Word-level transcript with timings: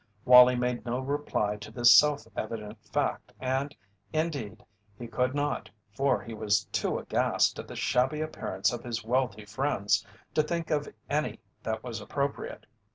Wallie 0.25 0.55
made 0.55 0.83
no 0.83 0.99
reply 0.99 1.57
to 1.57 1.69
this 1.69 1.93
self 1.93 2.25
evident 2.35 2.83
fact 2.83 3.33
and, 3.39 3.75
indeed, 4.11 4.65
he 4.97 5.05
could 5.07 5.35
not, 5.35 5.69
for 5.95 6.23
he 6.23 6.33
was 6.33 6.63
too 6.71 6.97
aghast 6.97 7.59
at 7.59 7.67
the 7.67 7.75
shabby 7.75 8.19
appearance 8.19 8.73
of 8.73 8.83
his 8.83 9.03
wealthy 9.03 9.45
friends 9.45 10.03
to 10.33 10.41
think 10.41 10.71
of 10.71 10.91
any 11.07 11.39
that 11.61 11.83
was 11.83 12.01
appropriate. 12.01 12.65